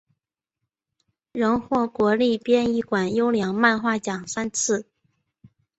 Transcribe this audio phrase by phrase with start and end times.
[1.33, 4.89] 荣获国立编译馆优良漫画奖三次。